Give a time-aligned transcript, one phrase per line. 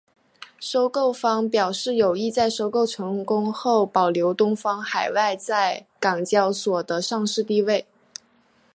[0.59, 7.85] 收购方表示有意在收购成功后保留东方海外在港交所的上市地位。